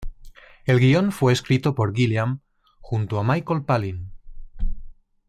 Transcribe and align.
El 0.65 0.79
guion 0.79 1.11
fue 1.11 1.31
escrito 1.31 1.75
por 1.75 1.93
Gilliam 1.93 2.41
junto 2.79 3.19
a 3.19 3.23
Michael 3.23 3.65
Palin. 3.65 4.11